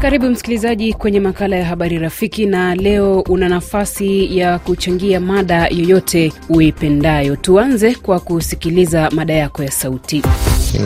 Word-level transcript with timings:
Karibu 0.00 0.30
msikilizaji 0.30 0.92
kwenye 0.92 1.20
makala 1.20 1.56
ya 1.56 1.64
habari 1.64 1.98
rafiki, 1.98 2.46
na 2.46 2.74
leo 2.74 3.20
una 3.20 3.48
nafasi 3.48 4.38
ya 4.38 4.58
kuchangia 4.58 5.20
mada 5.20 5.66
yoyote 5.68 6.32
uipendayo. 6.48 7.36
Tuanze 7.36 7.94
kwa 7.94 8.20
kusikiliza 8.20 9.10
mada 9.10 9.34
yako 9.34 9.62
ya 9.62 9.70
sauti. 9.70 10.22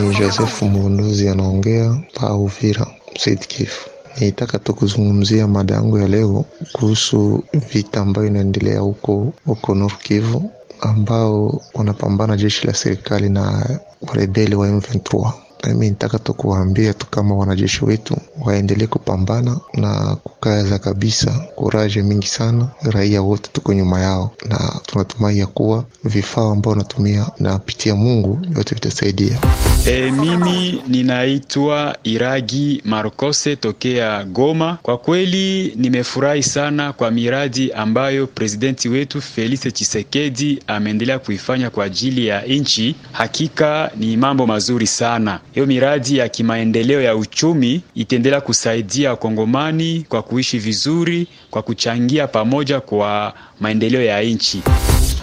Ni 0.01 0.15
Josefu 0.15 0.65
Mwondozi 0.65 1.29
anaongea 1.29 1.97
pa 2.13 2.33
Uvira, 2.35 2.87
Sud-Kivu. 3.19 3.79
Nitaka 4.19 4.59
tu 4.59 4.73
kuzungumzia 4.73 5.47
mada 5.47 5.73
yangu 5.75 5.97
ya 5.99 6.07
leo 6.07 6.45
kuhusu 6.73 7.43
vita 7.73 8.01
ambayo 8.01 8.27
inaendelea 8.27 8.79
huko 8.79 9.33
huko 9.45 9.75
North 9.75 9.97
Kivu, 10.03 10.51
ambao 10.83 11.61
wanapambana 11.73 12.37
jeshi 12.37 12.67
la 12.67 12.73
serikali 12.73 13.29
na 13.29 13.65
warebeli 14.07 14.55
wa 14.55 14.67
M23. 14.67 15.31
Mimi 15.67 15.89
nitaka 15.89 16.19
tu 16.19 16.33
kuwaambia 16.33 16.93
tu 16.93 17.05
kama 17.07 17.35
wanajeshi 17.35 17.85
wetu 17.85 18.17
waendelee 18.45 18.87
kupambana 18.87 19.59
na 19.73 20.15
kukaza 20.23 20.79
kabisa, 20.79 21.31
kuraje 21.55 22.01
mingi 22.01 22.27
sana. 22.27 22.67
Raia 22.91 23.21
wote 23.21 23.49
tuko 23.53 23.73
nyuma 23.73 23.99
yao, 24.01 24.31
na 24.49 24.71
tunatumai 24.85 25.39
ya 25.39 25.47
kuwa 25.47 25.85
vifaa 26.03 26.51
ambao 26.51 26.71
wanatumia 26.71 27.25
napitia 27.39 27.95
Mungu 27.95 28.39
yote 28.57 28.75
vitasaidia. 28.75 29.39
E, 29.85 30.11
mimi 30.11 30.83
ninaitwa 30.87 31.97
Iragi 32.03 32.81
Marcose 32.85 33.55
tokea 33.55 34.23
Goma. 34.23 34.77
Kwa 34.83 34.97
kweli 34.97 35.73
nimefurahi 35.75 36.43
sana 36.43 36.93
kwa 36.93 37.11
miradi 37.11 37.71
ambayo 37.71 38.27
presidenti 38.27 38.89
wetu 38.89 39.21
Felix 39.21 39.59
Tshisekedi 39.73 40.59
ameendelea 40.67 41.19
kuifanya 41.19 41.69
kwa 41.69 41.85
ajili 41.85 42.27
ya 42.27 42.41
nchi. 42.41 42.95
Hakika 43.11 43.91
ni 43.95 44.17
mambo 44.17 44.47
mazuri 44.47 44.87
sana. 44.87 45.39
Hiyo 45.53 45.65
miradi 45.65 46.17
ya 46.17 46.29
kimaendeleo 46.29 47.01
ya 47.01 47.15
uchumi 47.15 47.81
itaendelea 47.95 48.41
kusaidia 48.41 49.09
wakongomani 49.09 50.05
kwa 50.09 50.21
kuishi 50.23 50.59
vizuri, 50.59 51.27
kwa 51.51 51.61
kuchangia 51.61 52.27
pamoja 52.27 52.79
kwa 52.81 53.33
maendeleo 53.59 54.01
ya 54.03 54.21
nchi. 54.21 54.61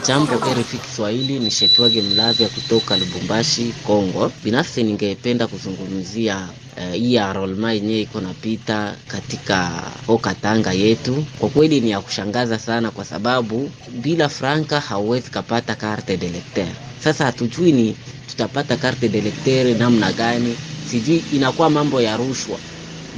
Jambo 0.06 0.32
RFI 0.34 0.78
Kiswahili, 0.78 1.38
ni 1.38 1.50
Shetwage 1.50 2.02
Mlavya 2.02 2.48
kutoka 2.48 2.96
Lubumbashi, 2.96 3.74
Kongo. 3.86 4.32
Binafsi 4.44 4.82
ningependa 4.82 5.46
kuzungumzia 5.46 6.48
hii 6.92 7.16
uh, 7.16 7.22
arolma 7.22 7.72
yenyewe 7.72 8.00
iko 8.00 8.20
napita 8.20 8.94
katika 9.08 9.82
Okatanga 10.08 10.72
yetu. 10.72 11.24
Kwa 11.38 11.48
kweli 11.48 11.80
ni 11.80 11.90
ya 11.90 12.00
kushangaza 12.00 12.58
sana, 12.58 12.90
kwa 12.90 13.04
sababu 13.04 13.70
bila 14.02 14.28
franka 14.28 14.80
hauwezi 14.80 15.30
kapata 15.30 15.74
carte 15.74 16.16
d'electeur. 16.16 16.68
Sasa 17.04 17.24
hatujui 17.24 17.72
ni 17.72 17.96
tutapata 18.28 18.76
carte 18.76 19.08
d'electeur 19.08 19.78
namna 19.78 20.12
gani, 20.12 20.56
sijui 20.90 21.24
inakuwa 21.32 21.70
mambo 21.70 22.00
ya 22.00 22.16
rushwa 22.16 22.58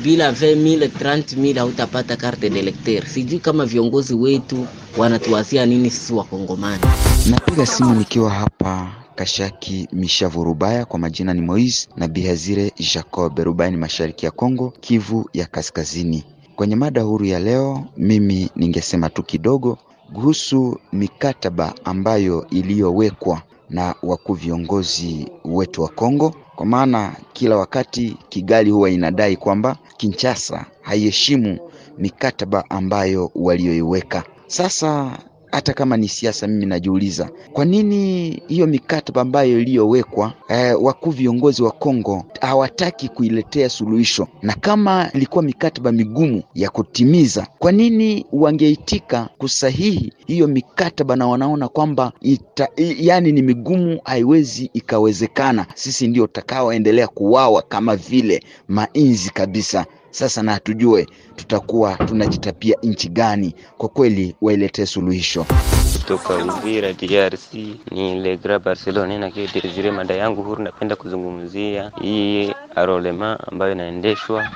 bila 0.02 0.30
20000 0.32 0.88
30000 0.88 1.58
hautapata 1.58 2.16
carte 2.16 2.50
d'electeur. 2.50 3.06
Sijui 3.06 3.38
kama 3.38 3.66
viongozi 3.66 4.14
wetu 4.14 4.66
wanatuwazia 4.96 5.66
nini 5.66 5.90
sisi 5.90 6.12
Wakongomani. 6.12 6.82
Napiga 7.30 7.66
simu 7.66 7.94
nikiwa 7.94 8.30
hapa 8.30 9.01
Kashaki 9.22 9.88
Mishavu 9.92 10.44
Rubaya, 10.44 10.84
kwa 10.84 10.98
majina 10.98 11.34
ni 11.34 11.40
Moise 11.40 11.88
na 11.96 12.08
Bihazire 12.08 12.72
Jacob. 12.94 13.38
Rubaya 13.38 13.70
ni 13.70 13.76
mashariki 13.76 14.24
ya 14.24 14.30
Kongo, 14.30 14.72
Kivu 14.80 15.30
ya 15.32 15.46
Kaskazini. 15.46 16.24
Kwenye 16.56 16.76
mada 16.76 17.02
huru 17.02 17.24
ya 17.24 17.38
leo, 17.38 17.84
mimi 17.96 18.50
ningesema 18.56 19.10
tu 19.10 19.22
kidogo 19.22 19.78
kuhusu 20.12 20.78
mikataba 20.92 21.74
ambayo 21.84 22.46
iliyowekwa 22.50 23.42
na 23.70 23.94
wakuu 24.02 24.34
viongozi 24.34 25.28
wetu 25.44 25.82
wa 25.82 25.88
Kongo, 25.88 26.34
kwa 26.56 26.66
maana 26.66 27.16
kila 27.32 27.56
wakati 27.56 28.16
Kigali 28.28 28.70
huwa 28.70 28.90
inadai 28.90 29.36
kwamba 29.36 29.76
Kinshasa 29.96 30.66
haiheshimu 30.80 31.58
mikataba 31.98 32.70
ambayo 32.70 33.30
walioiweka. 33.34 34.24
Sasa 34.46 35.18
hata 35.52 35.72
kama 35.72 35.96
ni 35.96 36.08
siasa, 36.08 36.46
mimi 36.46 36.66
najiuliza 36.66 37.30
kwa 37.52 37.64
nini 37.64 38.30
hiyo 38.48 38.66
mikataba 38.66 39.20
ambayo 39.20 39.60
iliyowekwa 39.60 40.32
eh, 40.48 40.82
wakuu 40.82 41.10
viongozi 41.10 41.62
wa 41.62 41.70
Kongo 41.70 42.24
hawataki 42.40 43.08
kuiletea 43.08 43.68
suluhisho, 43.68 44.28
na 44.42 44.54
kama 44.54 45.10
ilikuwa 45.14 45.42
mikataba 45.44 45.92
migumu 45.92 46.42
ya 46.54 46.70
kutimiza, 46.70 47.46
kwa 47.58 47.72
nini 47.72 48.26
wangeitika 48.32 49.28
kusahihi 49.38 50.12
hiyo 50.26 50.48
mikataba 50.48 51.16
na 51.16 51.26
wanaona 51.26 51.68
kwamba 51.68 52.12
ita, 52.20 52.68
yani 52.76 53.32
ni 53.32 53.42
migumu, 53.42 54.00
haiwezi 54.04 54.70
ikawezekana? 54.74 55.66
Sisi 55.74 56.08
ndio 56.08 56.26
tutakaoendelea 56.26 57.08
kuwawa 57.08 57.62
kama 57.62 57.96
vile 57.96 58.42
mainzi 58.68 59.30
kabisa. 59.30 59.86
Sasa 60.12 60.42
na 60.42 60.52
hatujue 60.52 61.06
tutakuwa 61.36 61.94
tunajitapia 61.96 62.76
nchi 62.82 63.08
gani? 63.08 63.54
Kwa 63.78 63.88
kweli 63.88 64.34
wailetee 64.40 64.86
suluhisho. 64.86 65.46
Kutoka 65.92 66.34
Uvira 66.36 66.92
DRC 66.92 67.54
ni 67.90 68.20
Legra 68.20 68.58
Barcelona 68.58 69.18
na 69.18 69.30
kile 69.30 69.48
Desire. 69.62 69.90
Mada 69.90 70.14
yangu 70.14 70.42
huru, 70.42 70.62
napenda 70.62 70.96
kuzungumzia 70.96 71.92
hii 72.00 72.54
arolema 72.74 73.38
ambayo 73.52 73.72
inaendeshwa 73.72 74.48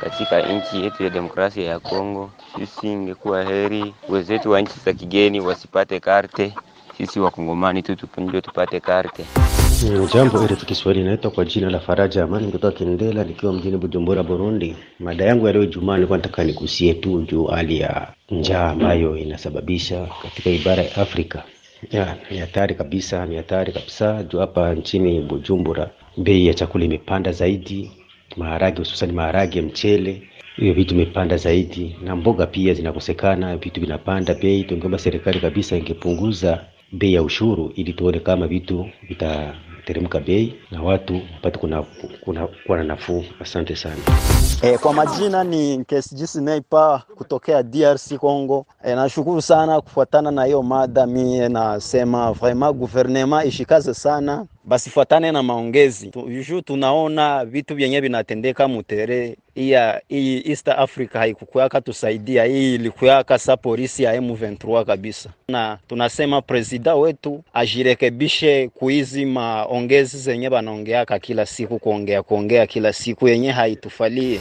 katika 0.00 0.40
nchi 0.52 0.82
yetu 0.84 1.02
ya 1.02 1.10
demokrasia 1.10 1.64
ya 1.64 1.78
Kongo. 1.80 2.30
Sisi 2.58 2.92
ingekuwa 2.92 3.44
heri 3.44 3.94
wenzetu 4.08 4.50
wa 4.50 4.60
nchi 4.60 4.74
za 4.84 4.92
kigeni 4.92 5.40
wasipate 5.40 6.00
karte, 6.00 6.54
sisi 6.98 7.20
wakongomani 7.20 7.82
tu 7.82 7.96
ndio 8.18 8.40
tupate 8.40 8.80
karte. 8.80 9.24
Jambo 9.88 10.46
RFI 10.46 10.66
Kiswahili, 10.66 11.04
inaitwa 11.04 11.30
kwa 11.30 11.44
jina 11.44 11.70
la 11.70 11.80
Faraja 11.80 12.24
Amani 12.24 12.52
kutoka 12.52 12.78
Kindela 12.78 13.24
nikiwa 13.24 13.52
mjini 13.52 13.76
Bujumbura, 13.76 14.22
Burundi. 14.22 14.76
Mada 14.98 15.24
yangu 15.24 15.46
ya 15.46 15.52
leo 15.52 15.62
Ijumaa 15.64 15.94
nilikuwa 15.94 16.18
nataka 16.18 16.44
nikusie 16.44 16.94
tu 16.94 17.22
juu 17.22 17.44
hali 17.44 17.80
ya 17.80 18.12
njaa 18.30 18.68
ambayo 18.70 19.16
inasababisha 19.16 20.08
katika 20.22 20.50
ibara 20.50 20.82
ya 20.82 20.96
Afrika. 20.96 21.42
Ya, 21.90 22.16
ni 22.30 22.38
hatari 22.38 22.74
kabisa, 22.74 23.26
ni 23.26 23.36
hatari 23.36 23.72
kabisa 23.72 24.22
juu 24.22 24.38
hapa 24.38 24.74
nchini 24.74 25.20
Bujumbura 25.20 25.90
bei 26.16 26.46
ya 26.46 26.54
chakula 26.54 26.84
imepanda 26.84 27.32
zaidi, 27.32 27.90
maharage 28.36 28.78
hususan 28.78 29.12
maharage, 29.12 29.62
mchele, 29.62 30.22
hiyo 30.56 30.74
vitu 30.74 30.94
imepanda 30.94 31.36
zaidi, 31.36 31.96
na 32.04 32.16
mboga 32.16 32.46
pia 32.46 32.74
zinakosekana, 32.74 33.56
vitu 33.56 33.80
vinapanda 33.80 34.34
bei. 34.34 34.64
Tungeomba 34.64 34.98
serikali 34.98 35.40
kabisa 35.40 35.76
ingepunguza 35.76 36.64
bei 36.92 37.14
ya 37.14 37.22
ushuru 37.22 37.72
ili 37.76 37.92
tuone 37.92 38.18
kama 38.20 38.46
vitu 38.46 38.88
vitateremka 39.80 40.20
bei 40.20 40.54
na 40.70 40.82
watu 40.82 41.14
wapate 41.34 41.58
kuna 41.58 41.82
kuna 42.24 42.46
kuwa 42.66 42.78
na 42.78 42.84
nafuu. 42.84 43.24
Asante 43.40 43.76
sana. 43.76 43.96
E, 44.62 44.78
kwa 44.78 44.92
majina 44.94 45.44
ni 45.44 45.76
Nkesijisi 45.76 46.40
Neipa 46.40 47.02
kutokea 47.14 47.62
DRC 47.62 48.14
Congo. 48.18 48.66
E, 48.84 48.94
nashukuru 48.94 49.42
sana 49.42 49.80
kufuatana 49.80 50.30
na 50.30 50.44
hiyo 50.44 50.62
mada. 50.62 51.06
Mie 51.06 51.48
nasema 51.48 52.32
vraiment 52.32 52.76
gouvernement 52.76 53.46
ishikaze 53.46 53.94
sana 53.94 54.46
basifuatane 54.64 55.32
na 55.32 55.42
maongezi 55.42 56.10
ju, 56.48 56.60
tunaona 56.62 57.44
vitu 57.44 57.74
vyenye 57.74 58.00
vinatendeka 58.00 58.68
mutere 58.68 59.36
iya 59.54 60.00
hii 60.08 60.42
East 60.50 60.68
Africa 60.68 61.12
haikukuyaka 61.14 61.80
tusaidia, 61.80 62.44
hii 62.44 62.74
ilikuyaka 62.74 63.38
sa 63.38 63.56
polisi 63.56 64.02
ya 64.02 64.20
M23 64.20 64.84
kabisa, 64.84 65.30
na 65.48 65.78
tunasema 65.88 66.42
presida 66.42 66.94
wetu 66.94 67.42
ajirekebishe 67.54 68.68
kuizi 68.68 69.24
maongezi 69.26 70.18
zenye 70.18 70.50
banaongeaka 70.50 71.18
kila 71.18 71.46
siku, 71.46 71.78
kuongea 71.78 72.22
kuongea 72.22 72.66
kila 72.66 72.92
siku 72.92 73.28
yenye 73.28 73.50
haitufalie. 73.50 74.40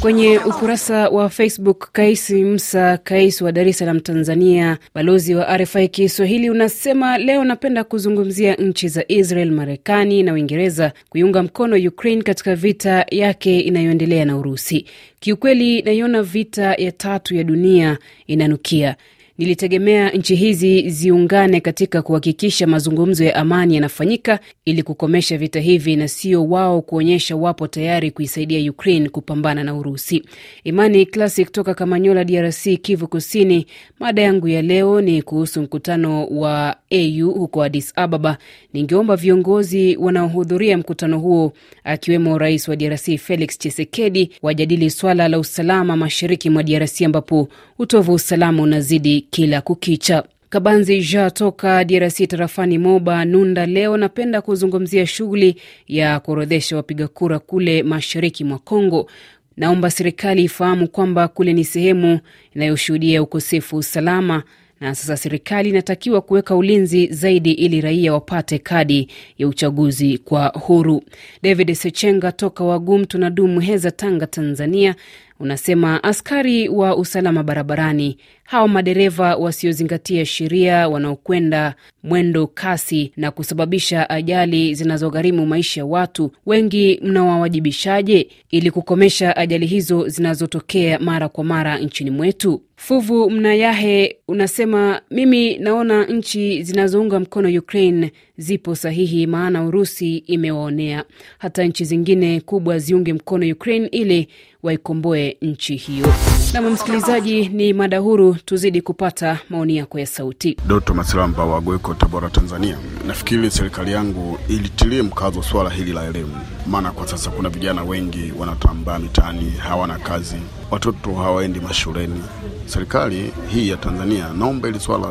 Kwenye 0.00 0.38
ukurasa 0.38 1.08
wa 1.08 1.28
Facebook, 1.30 1.88
Kais 1.92 2.30
Msa 2.30 2.98
Kais 2.98 3.40
wa 3.42 3.52
Dar 3.52 3.68
es 3.68 3.78
Salaam, 3.78 4.00
Tanzania, 4.00 4.78
balozi 4.94 5.34
wa 5.34 5.56
RFI 5.58 5.88
Kiswahili, 5.88 6.50
unasema 6.50 7.18
leo 7.18 7.44
napenda 7.44 7.84
kuzungumzia 7.84 8.54
nchi 8.54 8.88
za 8.88 9.04
Israel, 9.08 9.50
Marekani 9.50 10.22
na 10.22 10.32
Uingereza 10.32 10.92
kuiunga 11.08 11.42
mkono 11.42 11.76
Ukraine 11.88 12.22
katika 12.22 12.54
vita 12.54 13.06
yake 13.10 13.60
inayoendelea 13.60 14.24
na 14.24 14.36
Urusi. 14.36 14.86
Kiukweli 15.20 15.82
naiona 15.82 16.22
vita 16.22 16.74
ya 16.74 16.92
tatu 16.92 17.34
ya 17.34 17.44
dunia 17.44 17.98
inanukia. 18.26 18.96
Nilitegemea 19.38 20.10
nchi 20.10 20.34
hizi 20.36 20.90
ziungane 20.90 21.60
katika 21.60 22.02
kuhakikisha 22.02 22.66
mazungumzo 22.66 23.24
ya 23.24 23.34
amani 23.36 23.74
yanafanyika 23.74 24.38
ili 24.64 24.82
kukomesha 24.82 25.38
vita 25.38 25.60
hivi 25.60 25.96
na 25.96 26.08
sio 26.08 26.44
wao 26.46 26.82
kuonyesha 26.82 27.36
wapo 27.36 27.66
tayari 27.66 28.10
kuisaidia 28.10 28.70
Ukraine 28.70 29.08
kupambana 29.08 29.64
na 29.64 29.74
Urusi. 29.74 30.22
Imani 30.64 31.06
Classic 31.06 31.46
kutoka 31.46 31.74
Kamanyola, 31.74 32.24
DRC, 32.24 32.62
Kivu 32.82 33.08
Kusini. 33.08 33.66
Mada 34.00 34.22
yangu 34.22 34.48
ya 34.48 34.62
leo 34.62 35.00
ni 35.00 35.22
kuhusu 35.22 35.62
mkutano 35.62 36.26
wa 36.26 36.76
AU 36.92 37.30
huko 37.30 37.62
Addis 37.62 37.92
Ababa. 37.96 38.38
Ningeomba 38.72 39.16
viongozi 39.16 39.96
wanaohudhuria 39.96 40.78
mkutano 40.78 41.18
huo 41.18 41.52
akiwemo 41.84 42.38
rais 42.38 42.68
wa 42.68 42.76
DRC 42.76 43.16
Felix 43.18 43.58
Tshisekedi 43.58 44.30
wajadili 44.42 44.90
swala 44.90 45.28
la 45.28 45.38
usalama 45.38 45.96
mashariki 45.96 46.50
mwa 46.50 46.62
DRC 46.62 47.02
ambapo 47.02 47.48
utovu 47.78 48.12
usalama 48.12 48.62
unazidi 48.62 49.27
kila 49.30 49.60
kukicha. 49.60 50.24
Kabanzi 50.50 51.00
Ja 51.00 51.30
toka 51.30 51.84
DRC 51.84 52.26
tarafani 52.28 52.78
Moba 52.78 53.24
Nunda, 53.24 53.66
leo 53.66 53.96
napenda 53.96 54.42
kuzungumzia 54.42 55.06
shughuli 55.06 55.56
ya 55.88 56.20
kuorodhesha 56.20 56.76
wapiga 56.76 57.08
kura 57.08 57.38
kule 57.38 57.82
mashariki 57.82 58.44
mwa 58.44 58.58
Kongo. 58.58 59.10
Naomba 59.56 59.90
serikali 59.90 60.44
ifahamu 60.44 60.88
kwamba 60.88 61.28
kule 61.28 61.52
ni 61.52 61.64
sehemu 61.64 62.20
inayoshuhudia 62.54 63.22
ukosefu 63.22 63.76
wa 63.76 63.80
usalama 63.80 64.42
na 64.80 64.94
sasa 64.94 65.16
serikali 65.16 65.68
inatakiwa 65.68 66.20
kuweka 66.20 66.56
ulinzi 66.56 67.06
zaidi 67.06 67.52
ili 67.52 67.80
raia 67.80 68.12
wapate 68.12 68.58
kadi 68.58 69.08
ya 69.38 69.48
uchaguzi 69.48 70.18
kwa 70.18 70.46
huru. 70.48 71.02
David 71.42 71.74
Sechenga 71.74 72.32
toka 72.32 72.64
Wagum 72.64 73.04
tunadumu 73.04 73.60
Heza, 73.60 73.90
Tanga, 73.90 74.26
Tanzania, 74.26 74.94
unasema 75.40 76.02
askari 76.04 76.68
wa 76.68 76.96
usalama 76.96 77.42
barabarani, 77.42 78.18
hawa 78.44 78.68
madereva 78.68 79.36
wasiozingatia 79.36 80.26
sheria, 80.26 80.88
wanaokwenda 80.88 81.74
mwendo 82.02 82.46
kasi 82.46 83.12
na 83.16 83.30
kusababisha 83.30 84.10
ajali 84.10 84.74
zinazogharimu 84.74 85.46
maisha 85.46 85.80
ya 85.80 85.84
watu 85.86 86.32
wengi, 86.46 87.00
mnawawajibishaje 87.02 88.28
ili 88.50 88.70
kukomesha 88.70 89.36
ajali 89.36 89.66
hizo 89.66 90.08
zinazotokea 90.08 90.98
mara 90.98 91.28
kwa 91.28 91.44
mara 91.44 91.78
nchini 91.78 92.10
mwetu? 92.10 92.62
Fuvu 92.88 93.30
Mnayahe 93.30 94.16
unasema 94.28 95.00
mimi 95.10 95.56
naona 95.58 96.04
nchi 96.06 96.62
zinazounga 96.62 97.20
mkono 97.20 97.58
Ukraine 97.58 98.12
zipo 98.36 98.74
sahihi, 98.74 99.26
maana 99.26 99.64
Urusi 99.64 100.16
imewaonea. 100.16 101.04
Hata 101.38 101.64
nchi 101.64 101.84
zingine 101.84 102.40
kubwa 102.40 102.78
ziunge 102.78 103.12
mkono 103.12 103.52
Ukraine 103.52 103.86
ili 103.86 104.28
waikomboe 104.62 105.36
nchi 105.42 105.76
hiyo. 105.76 106.06
Nam 106.52 106.70
msikilizaji, 106.70 107.48
ni 107.48 107.72
mada 107.72 107.98
huru, 107.98 108.36
tuzidi 108.44 108.82
kupata 108.82 109.38
maoni 109.50 109.76
yako 109.76 109.98
ya 109.98 110.06
sauti. 110.06 110.56
Doto 110.66 110.94
Masilamba 110.94 111.44
wa 111.44 111.60
Gweko, 111.60 111.94
Tabora, 111.94 112.30
Tanzania. 112.30 112.78
Nafikiri 113.06 113.50
serikali 113.50 113.92
yangu 113.92 114.38
ilitilie 114.48 115.02
mkazo 115.02 115.42
swala 115.42 115.70
hili 115.70 115.92
la 115.92 116.04
elimu, 116.06 116.36
maana 116.66 116.90
kwa 116.92 117.08
sasa 117.08 117.30
kuna 117.30 117.48
vijana 117.48 117.82
wengi 117.84 118.32
wanatambaa 118.38 118.98
mitaani, 118.98 119.50
hawana 119.58 119.98
kazi, 119.98 120.36
watoto 120.70 121.14
hawaendi 121.14 121.60
mashuleni. 121.60 122.22
Serikali 122.66 123.32
hii 123.48 123.68
ya 123.68 123.76
Tanzania, 123.76 124.28
naomba 124.38 124.68
ili 124.68 124.80
swala 124.80 125.08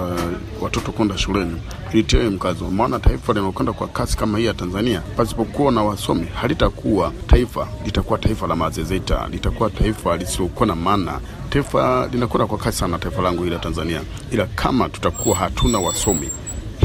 watoto 0.62 0.92
kwenda 0.92 1.18
shuleni 1.18 1.56
ilitilie 1.94 2.30
mkazo, 2.30 2.70
maana 2.72 3.00
taifa 3.00 3.34
linalokwenda 3.34 3.74
kwa 3.74 3.88
kasi 3.88 4.18
kama 4.18 4.38
hii 4.38 4.46
ya 4.46 4.54
Tanzania, 4.54 5.02
pasipokuwa 5.18 5.72
na 5.72 5.84
wasomi 5.84 6.26
halitakuwa 6.42 7.14
taifa, 7.28 7.68
litakuwa 7.86 8.20
taifa 8.20 8.48
la 8.48 8.56
mazezeta, 8.56 9.28
litakuwa 9.32 9.70
taifa 9.70 10.18
lisilokuwa 10.18 10.68
na 10.68 10.76
maana 10.76 11.20
taifa 11.50 12.08
linakwenda 12.12 12.48
kwa 12.48 12.58
kasi 12.58 12.78
sana, 12.78 12.98
taifa 13.00 13.22
langu 13.22 13.44
hili 13.44 13.56
la 13.56 13.62
Tanzania, 13.62 14.02
ila 14.32 14.46
kama 14.46 14.90
tutakuwa 14.90 15.36
hatuna 15.38 15.80
wasomi, 15.80 16.30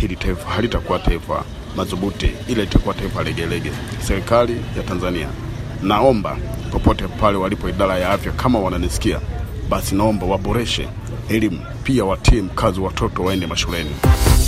hili 0.00 0.16
taifa 0.16 0.50
halitakuwa 0.50 0.98
taifa 0.98 1.44
madhubuti, 1.76 2.30
ila 2.48 2.60
litakuwa 2.62 2.94
taifa 2.94 3.22
legelege. 3.22 3.72
Serikali 4.06 4.56
ya 4.76 4.82
Tanzania, 4.82 5.28
naomba 5.82 6.36
popote 6.70 7.04
pale 7.08 7.36
walipo 7.38 7.68
idara 7.68 7.98
ya 7.98 8.10
afya, 8.10 8.32
kama 8.32 8.58
wananisikia, 8.58 9.20
basi 9.68 9.94
naomba 9.94 10.26
waboreshe 10.26 10.88
elimu, 11.28 11.60
pia 11.84 12.04
watie 12.04 12.42
mkazo 12.42 12.82
watoto 12.82 13.22
waende 13.22 13.46
mashuleni. 13.46 13.90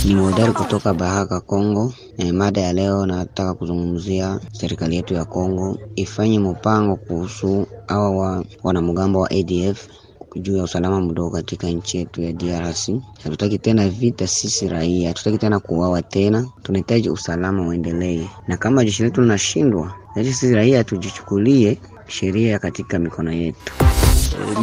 Ni 0.07 0.15
modari 0.15 0.51
kutoka 0.51 0.93
Bahaka, 0.93 1.39
Kongo. 1.41 1.93
E, 2.17 2.31
mada 2.31 2.61
ya 2.61 2.73
leo 2.73 3.05
nataka 3.05 3.53
kuzungumzia 3.53 4.39
serikali 4.51 4.95
yetu 4.95 5.13
ya 5.13 5.25
Kongo 5.25 5.77
ifanye 5.95 6.39
mpango 6.39 6.95
kuhusu 6.95 7.67
hawa 7.87 8.09
wa, 8.11 8.43
wanamgambo 8.63 9.19
wa 9.19 9.31
ADF 9.31 9.87
juu 10.35 10.57
ya 10.57 10.63
usalama 10.63 11.01
mdogo 11.01 11.29
katika 11.29 11.67
nchi 11.69 11.97
yetu 11.97 12.21
ya 12.21 12.33
DRC. 12.33 12.89
Hatutaki 13.23 13.57
tena 13.59 13.89
vita 13.89 14.27
sisi 14.27 14.67
raia, 14.67 15.07
hatutaki 15.07 15.37
tena 15.37 15.59
kuuawa 15.59 16.01
tena, 16.01 16.47
tunahitaji 16.63 17.09
usalama 17.09 17.67
uendelee, 17.67 18.27
na 18.47 18.57
kama 18.57 18.85
jeshi 18.85 19.03
letu 19.03 19.21
linashindwa, 19.21 19.93
sisi 20.15 20.53
raia 20.53 20.83
tujichukulie 20.83 21.77
sheria 22.07 22.59
katika 22.59 22.99
mikono 22.99 23.31
yetu. 23.31 23.84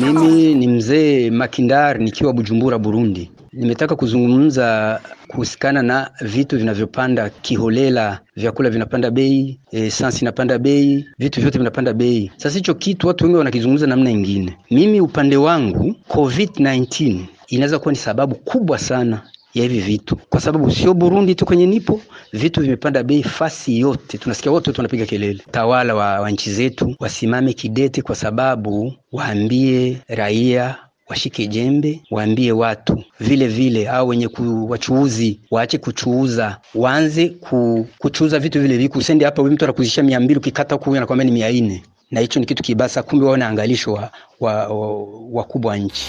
Mimi 0.01 0.55
ni 0.55 0.67
mzee 0.69 1.31
Makindar 1.31 1.99
nikiwa 1.99 2.33
Bujumbura, 2.33 2.79
Burundi. 2.79 3.31
Nimetaka 3.53 3.97
kuzungumza 3.97 5.01
kuhusikana 5.29 5.83
na 5.83 6.11
vitu 6.21 6.59
vinavyopanda 6.59 7.31
kiholela, 7.31 8.21
vyakula 8.37 8.71
vinapanda 8.71 9.11
bei, 9.11 9.61
esansi 9.73 10.21
inapanda 10.21 10.59
bei, 10.59 11.07
vitu 11.19 11.41
vyote 11.41 11.59
vinapanda 11.59 11.93
bei. 11.93 12.31
Sasa 12.37 12.59
hicho 12.59 12.75
kitu 12.75 13.07
watu 13.09 13.25
wengi 13.25 13.37
wanakizungumza 13.37 13.87
namna 13.87 14.11
ingine. 14.11 14.57
Mimi 14.71 15.01
upande 15.01 15.37
wangu 15.37 15.95
COVID-19 16.09 17.19
inaweza 17.49 17.79
kuwa 17.79 17.93
ni 17.93 17.99
sababu 17.99 18.35
kubwa 18.35 18.79
sana 18.79 19.23
ya 19.55 19.63
hivi 19.63 19.81
vitu, 19.81 20.17
kwa 20.17 20.41
sababu 20.41 20.71
sio 20.71 20.95
Burundi 20.95 21.35
tu 21.35 21.45
kwenye 21.47 21.67
nipo, 21.67 22.01
vitu 22.33 22.61
vimepanda 22.61 23.03
bei 23.03 23.23
fasi 23.23 23.79
yote. 23.81 24.19
Tunasikia 24.19 24.53
wote 24.53 24.71
wanapiga 24.71 25.07
kelele. 25.07 25.41
Tawala 25.51 25.95
wa, 25.95 26.21
wa 26.21 26.31
nchi 26.31 26.53
zetu 26.53 26.97
wasimame 27.01 27.53
kidete, 27.53 28.03
kwa 28.03 28.15
sababu 28.15 28.95
waambie 29.13 29.99
raia 30.09 30.77
washike 31.09 31.47
jembe, 31.47 32.01
waambie 32.11 32.53
watu 32.53 33.05
vile 33.21 33.49
vile, 33.49 33.89
au 33.89 34.09
wenye 34.09 34.29
wachuuzi 34.69 35.41
waache 35.51 35.79
kuchuuza, 35.79 36.59
waanze 36.75 37.29
ku, 37.29 37.87
kuchuuza 37.99 38.39
vitu 38.39 38.61
vile 38.61 38.77
vile. 38.77 38.91
Usende 38.95 39.25
hapa 39.25 39.43
mtu 39.45 39.65
anakuzisha 39.65 40.03
mia 40.03 40.21
mbili 40.21 40.39
ukikata 40.39 40.75
huku 40.75 40.97
anakwambia 40.97 41.25
ni 41.25 41.33
mia 41.33 41.53
nne 41.53 41.83
na 42.13 42.21
hicho 42.21 42.41
ni 42.41 42.47
kitu 42.47 42.63
kibasa. 42.63 43.03
Kumbe 43.03 43.27
wao 43.27 43.37
na 43.37 43.49
angalisho 43.49 43.93
wa 43.93 44.11
wakubwa 45.33 45.71
wa, 45.73 45.77
wa 45.79 45.85
nchi. 45.85 46.09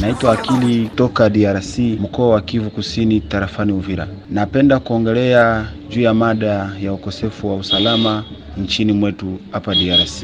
Naitwa 0.00 0.32
Akili 0.32 0.88
toka 0.94 1.30
DRC, 1.30 1.78
mkoa 1.78 2.28
wa 2.28 2.40
Kivu 2.40 2.70
Kusini, 2.70 3.20
tarafani 3.20 3.72
Uvira. 3.72 4.08
Napenda 4.30 4.80
kuongelea 4.80 5.66
juu 5.90 6.00
ya 6.00 6.14
mada 6.14 6.70
ya 6.80 6.92
ukosefu 6.92 7.48
wa 7.48 7.56
usalama 7.56 8.24
nchini 8.58 8.92
mwetu 8.92 9.38
hapa 9.50 9.74
DRC. 9.74 10.22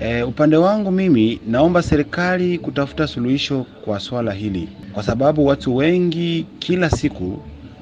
E, 0.00 0.22
upande 0.22 0.56
wangu 0.56 0.90
mimi 0.90 1.40
naomba 1.46 1.82
serikali 1.82 2.58
kutafuta 2.58 3.06
suluhisho 3.06 3.66
kwa 3.84 4.00
swala 4.00 4.32
hili, 4.32 4.68
kwa 4.92 5.02
sababu 5.02 5.46
watu 5.46 5.76
wengi 5.76 6.46
kila 6.58 6.90
siku 6.90 7.38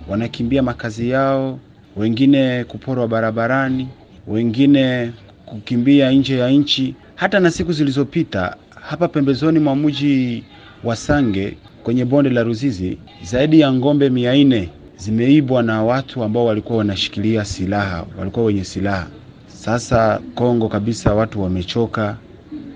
wanakimbia 0.08 0.62
makazi 0.62 1.10
yao, 1.10 1.58
wengine 1.96 2.64
kuporwa 2.64 3.08
barabarani, 3.08 3.88
wengine 4.26 5.12
kukimbia 5.46 6.10
nje 6.10 6.38
ya 6.38 6.50
nchi. 6.50 6.94
Hata 7.14 7.40
na 7.40 7.50
siku 7.50 7.72
zilizopita 7.72 8.56
hapa 8.88 9.08
pembezoni 9.08 9.58
mwa 9.58 9.76
mji 9.76 10.44
wa 10.84 10.96
Sange 10.96 11.56
kwenye 11.82 12.04
bonde 12.04 12.30
la 12.30 12.42
Ruzizi, 12.42 12.98
zaidi 13.22 13.60
ya 13.60 13.72
ng'ombe 13.72 14.10
mia 14.10 14.34
nne 14.44 14.68
zimeibwa 14.96 15.62
na 15.62 15.82
watu 15.82 16.24
ambao 16.24 16.44
walikuwa 16.44 16.78
wanashikilia 16.78 17.44
silaha, 17.44 18.04
walikuwa 18.18 18.46
wenye 18.46 18.64
silaha. 18.64 19.06
Sasa 19.46 20.20
Kongo 20.34 20.68
kabisa, 20.68 21.14
watu 21.14 21.42
wamechoka. 21.42 22.16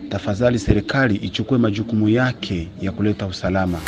Tafadhali 0.09 0.59
serikali 0.59 1.15
ichukue 1.17 1.59
majukumu 1.59 2.09
yake 2.09 2.69
ya 2.81 2.93
kuleta 2.93 3.27
usalama. 3.27 3.79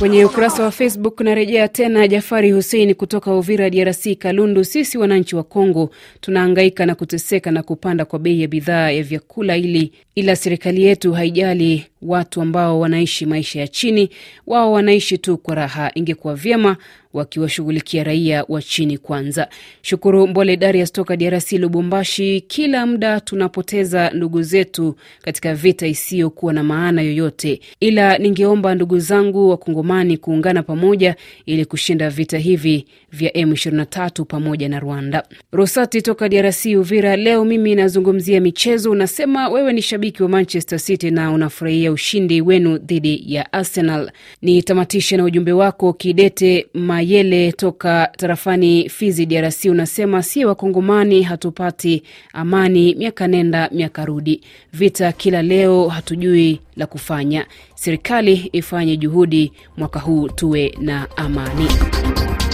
Kwenye 0.00 0.24
ukurasa 0.24 0.62
wa 0.62 0.70
Facebook 0.70 1.20
narejea 1.20 1.68
tena. 1.68 2.08
Jafari 2.08 2.50
Hussein 2.52 2.94
kutoka 2.94 3.34
Uvira, 3.34 3.70
DRC, 3.70 4.14
Kalundu. 4.18 4.64
Sisi 4.64 4.98
wananchi 4.98 5.36
wa 5.36 5.42
Kongo 5.42 5.90
tunahangaika 6.20 6.86
na 6.86 6.94
kuteseka 6.94 7.50
na 7.50 7.62
kupanda 7.62 8.04
kwa 8.04 8.18
bei 8.18 8.40
ya 8.42 8.48
bidhaa 8.48 8.90
ya 8.90 9.02
vyakula, 9.02 9.56
ili 9.56 9.92
ila 10.14 10.36
serikali 10.36 10.82
yetu 10.82 11.12
haijali 11.12 11.86
watu 12.02 12.42
ambao 12.42 12.80
wanaishi 12.80 13.26
maisha 13.26 13.60
ya 13.60 13.68
chini. 13.68 14.10
Wao 14.46 14.72
wanaishi 14.72 15.18
tu 15.18 15.38
kwa 15.38 15.54
raha. 15.54 15.90
Ingekuwa 15.94 16.34
vyema 16.34 16.76
wakiwashughulikia 17.12 18.04
raia 18.04 18.44
wa 18.48 18.62
chini 18.62 18.98
kwanza. 18.98 19.48
Shukuru 19.82 20.26
Mbole 20.26 20.56
Darius 20.56 20.92
toka 20.92 21.16
DRC, 21.16 21.52
Lubumbashi. 21.52 22.40
Kila 22.40 22.86
muda 22.86 23.20
tunapoteza 23.20 24.10
ndugu 24.10 24.42
zetu 24.42 24.96
katika 25.22 25.54
vita 25.54 25.86
isiyokuwa 25.86 26.52
na 26.52 26.62
maana 26.62 27.02
yoyote, 27.02 27.60
ila 27.80 28.18
ningeomba 28.18 28.74
ndugu 28.74 28.98
zangu 28.98 29.48
Wakongomani 29.50 30.16
kuungana 30.16 30.62
pamoja 30.62 31.16
ili 31.46 31.64
kushinda 31.64 32.10
vita 32.10 32.38
hivi 32.38 32.84
vya 33.12 33.30
M23 33.30 34.24
pamoja 34.24 34.68
na 34.68 34.80
Rwanda. 34.80 35.22
Rosati 35.52 36.02
toka 36.02 36.28
DRC, 36.28 36.66
Uvira. 36.78 37.16
Leo 37.16 37.44
mimi 37.44 37.74
nazungumzia 37.74 38.40
michezo. 38.40 38.90
Unasema 38.90 39.48
wewe 39.48 39.72
ni 39.72 39.82
shabiki 39.82 40.22
wa 40.22 40.28
Manchester 40.28 40.78
City 40.80 41.10
na 41.10 41.32
unafurahia 41.32 41.92
ushindi 41.92 42.40
wenu 42.40 42.78
dhidi 42.78 43.22
ya 43.26 43.52
Arsenal. 43.52 44.10
Nitamatishe 44.42 45.16
na 45.16 45.24
ujumbe 45.24 45.52
wako 45.52 45.92
Kidete 45.92 46.66
Mayele 47.00 47.52
toka 47.52 48.08
tarafani 48.16 48.88
Fizi, 48.88 49.26
DRC. 49.26 49.64
Unasema 49.70 50.22
si 50.22 50.44
Wakongomani 50.44 51.22
hatupati 51.22 52.02
amani, 52.32 52.94
miaka 52.94 53.26
nenda 53.28 53.68
miaka 53.72 54.04
rudi, 54.04 54.40
vita 54.72 55.12
kila 55.12 55.42
leo, 55.42 55.88
hatujui 55.88 56.60
la 56.76 56.86
kufanya. 56.86 57.46
Serikali 57.74 58.50
ifanye 58.52 58.96
juhudi 58.96 59.52
mwaka 59.76 60.00
huu 60.00 60.28
tuwe 60.28 60.74
na 60.80 61.06
amani. 61.16 61.66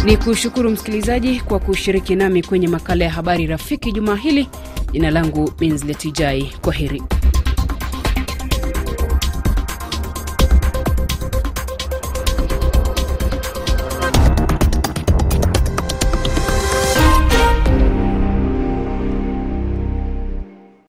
Ni 0.05 0.17
kushukuru 0.17 0.71
msikilizaji 0.71 1.41
kwa 1.41 1.59
kushiriki 1.59 2.15
nami 2.17 2.43
kwenye 2.43 2.69
makala 2.69 3.05
ya 3.05 3.11
habari 3.11 3.47
rafiki 3.47 3.93
juma 3.93 4.17
hili. 4.17 4.49
Jina 4.93 5.11
langu 5.11 5.53
Minzletijai, 5.61 6.53
kwa 6.63 6.73
heri. 6.73 7.03